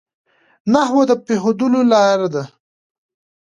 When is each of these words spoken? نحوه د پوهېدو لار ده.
نحوه 0.71 1.03
د 1.09 1.11
پوهېدو 1.25 1.67
لار 1.91 2.19
ده. 2.33 2.43